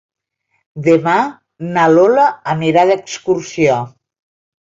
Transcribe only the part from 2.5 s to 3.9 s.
anirà d'excursió.